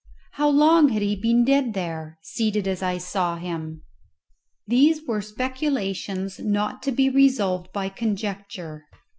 [0.31, 3.83] How long had he been dead there, seated as I saw him?
[4.65, 8.87] These were speculations not to be resolved by conjecture.